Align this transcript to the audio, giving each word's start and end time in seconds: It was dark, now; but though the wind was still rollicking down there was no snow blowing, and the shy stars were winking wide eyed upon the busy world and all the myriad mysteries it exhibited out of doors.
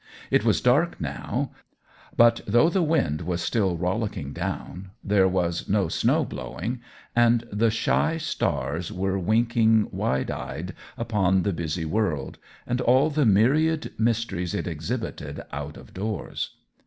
It 0.31 0.43
was 0.43 0.61
dark, 0.61 0.99
now; 0.99 1.51
but 2.17 2.41
though 2.47 2.69
the 2.69 2.81
wind 2.81 3.21
was 3.21 3.39
still 3.39 3.77
rollicking 3.77 4.33
down 4.33 4.89
there 5.03 5.27
was 5.27 5.69
no 5.69 5.89
snow 5.89 6.25
blowing, 6.25 6.81
and 7.15 7.47
the 7.51 7.69
shy 7.69 8.17
stars 8.17 8.91
were 8.91 9.19
winking 9.19 9.87
wide 9.91 10.31
eyed 10.31 10.73
upon 10.97 11.43
the 11.43 11.53
busy 11.53 11.85
world 11.85 12.39
and 12.65 12.81
all 12.81 13.11
the 13.11 13.27
myriad 13.27 13.93
mysteries 13.99 14.55
it 14.55 14.65
exhibited 14.65 15.43
out 15.51 15.77
of 15.77 15.93
doors. 15.93 16.55